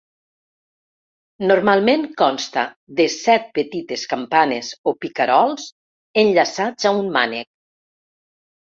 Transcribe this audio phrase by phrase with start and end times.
[1.51, 2.63] Normalment consta
[3.01, 5.71] de set petites campanes o picarols
[6.25, 7.51] enllaçats a un mànec.